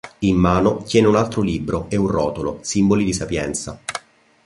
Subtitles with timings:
[0.21, 3.79] In mano tiene un altro libro e un rotolo, simboli di sapienza.